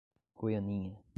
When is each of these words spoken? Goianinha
Goianinha 0.37 1.03